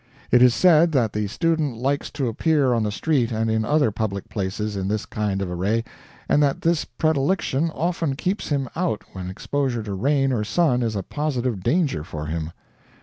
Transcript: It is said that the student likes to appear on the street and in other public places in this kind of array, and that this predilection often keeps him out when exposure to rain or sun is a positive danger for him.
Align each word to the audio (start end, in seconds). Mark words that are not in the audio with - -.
It 0.31 0.41
is 0.41 0.55
said 0.55 0.93
that 0.93 1.13
the 1.13 1.27
student 1.27 1.77
likes 1.77 2.09
to 2.13 2.27
appear 2.27 2.73
on 2.73 2.81
the 2.81 2.91
street 2.91 3.31
and 3.31 3.51
in 3.51 3.63
other 3.63 3.91
public 3.91 4.29
places 4.29 4.75
in 4.75 4.87
this 4.87 5.05
kind 5.05 5.43
of 5.43 5.51
array, 5.51 5.83
and 6.27 6.41
that 6.41 6.61
this 6.63 6.85
predilection 6.85 7.69
often 7.69 8.15
keeps 8.15 8.49
him 8.49 8.67
out 8.75 9.03
when 9.13 9.29
exposure 9.29 9.83
to 9.83 9.93
rain 9.93 10.31
or 10.33 10.43
sun 10.43 10.81
is 10.81 10.95
a 10.95 11.03
positive 11.03 11.61
danger 11.61 12.03
for 12.03 12.25
him. 12.25 12.51